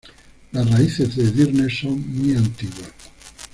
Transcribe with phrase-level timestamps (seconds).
[0.51, 2.89] Las raíces de Edirne son muy antiguas.